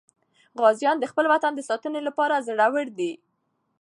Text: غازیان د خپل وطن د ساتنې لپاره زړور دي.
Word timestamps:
غازیان 0.61 0.97
د 0.99 1.05
خپل 1.11 1.25
وطن 1.33 1.51
د 1.55 1.61
ساتنې 1.69 2.01
لپاره 2.07 2.43
زړور 2.47 2.87
دي. 2.99 3.11